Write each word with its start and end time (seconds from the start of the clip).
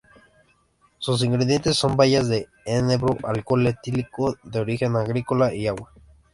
Sus 0.97 1.23
ingredientes 1.23 1.77
son 1.77 1.95
bayas 1.95 2.27
de 2.27 2.47
enebro, 2.65 3.17
alcohol 3.21 3.67
etílico 3.67 4.35
de 4.41 4.59
origen 4.59 4.95
agrícola 4.95 5.53
y 5.53 5.67
agua. 5.67 5.91